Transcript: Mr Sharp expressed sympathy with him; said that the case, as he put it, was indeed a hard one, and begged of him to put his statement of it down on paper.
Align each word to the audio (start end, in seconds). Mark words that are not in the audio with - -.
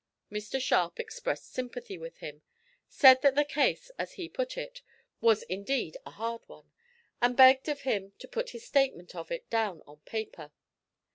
Mr 0.31 0.59
Sharp 0.59 0.99
expressed 0.99 1.51
sympathy 1.53 1.95
with 1.95 2.17
him; 2.17 2.41
said 2.89 3.21
that 3.21 3.35
the 3.35 3.45
case, 3.45 3.91
as 3.99 4.13
he 4.13 4.27
put 4.27 4.57
it, 4.57 4.81
was 5.19 5.43
indeed 5.43 5.95
a 6.07 6.09
hard 6.09 6.41
one, 6.47 6.71
and 7.21 7.37
begged 7.37 7.69
of 7.69 7.81
him 7.81 8.11
to 8.17 8.27
put 8.27 8.49
his 8.49 8.65
statement 8.65 9.13
of 9.13 9.29
it 9.31 9.47
down 9.51 9.83
on 9.85 9.99
paper. 9.99 10.51